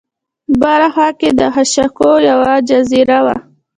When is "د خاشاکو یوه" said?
1.39-2.51